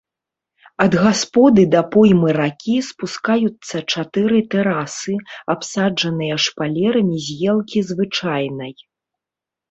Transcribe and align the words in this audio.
Ад 0.83 0.93
гасподы 1.01 1.63
да 1.73 1.81
поймы 1.95 2.29
ракі 2.37 2.77
спускаюцца 2.87 3.81
чатыры 3.97 4.39
тэрасы, 4.53 5.13
абсаджаныя 5.55 6.39
шпалерамі 6.45 7.17
з 7.27 7.37
елкі 7.53 7.79
звычайнай. 7.91 8.73